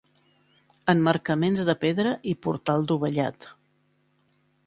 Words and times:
Emmarcaments 0.93 1.61
de 1.67 1.75
pedra 1.83 2.15
i 2.33 2.35
portal 2.47 2.87
dovellat. 2.93 3.49